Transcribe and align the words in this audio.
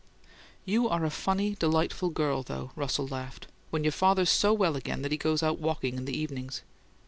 "You 0.65 0.89
ARE 0.89 1.05
a 1.05 1.11
funny, 1.11 1.53
delightful 1.59 2.09
girl, 2.09 2.41
though!" 2.41 2.71
Russell 2.75 3.05
laughed. 3.07 3.45
"When 3.69 3.83
your 3.83 3.91
father's 3.91 4.31
so 4.31 4.51
well 4.51 4.75
again 4.75 5.03
that 5.03 5.11
he 5.11 5.17
goes 5.19 5.43
out 5.43 5.59
walking 5.59 5.95
in 5.95 6.05
the 6.05 6.17
evenings!" 6.17 6.63